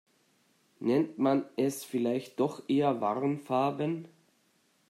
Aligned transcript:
Nennt 0.79 1.19
man 1.19 1.45
es 1.57 1.83
vielleicht 1.83 2.39
doch 2.39 2.63
eher 2.67 3.01
Warnfarben? 3.01 4.07